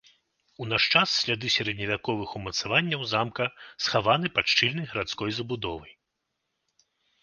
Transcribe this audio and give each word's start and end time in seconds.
У 0.63 0.65
наш 0.69 0.83
час 0.95 1.09
сляды 1.21 1.51
сярэдневяковых 1.57 2.33
умацаванняў 2.41 3.05
замка 3.13 3.45
схаваны 3.85 4.27
пад 4.41 4.45
шчыльнай 4.57 4.85
гарадской 4.93 5.31
забудовай. 5.43 5.93